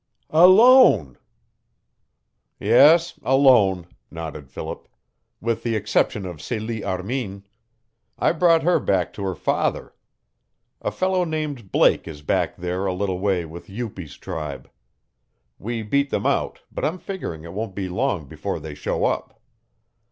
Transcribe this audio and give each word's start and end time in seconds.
"Alone!" 0.33 1.15
"Yes, 2.59 3.19
alone," 3.21 3.85
nodded 4.09 4.49
Philip. 4.49 4.87
"With 5.39 5.61
the 5.61 5.75
exception 5.75 6.25
of 6.25 6.41
Celie 6.41 6.83
Armin. 6.83 7.45
I 8.17 8.31
brought 8.31 8.63
her 8.63 8.79
back 8.79 9.13
to 9.13 9.23
her 9.23 9.35
father. 9.35 9.93
A 10.81 10.89
fellow 10.89 11.23
named 11.23 11.71
Blake 11.71 12.07
is 12.07 12.23
back 12.23 12.55
there 12.57 12.87
a 12.87 12.93
little 12.95 13.19
way 13.19 13.45
with 13.45 13.67
Upi's 13.69 14.17
tribe. 14.17 14.67
We 15.59 15.83
beat 15.83 16.09
them 16.09 16.25
out, 16.25 16.61
but 16.71 16.83
I'm 16.83 16.97
figuring 16.97 17.43
it 17.43 17.53
won't 17.53 17.75
be 17.75 17.87
long 17.87 18.25
before 18.27 18.59
they 18.59 18.73
show 18.73 19.05
up." 19.05 19.39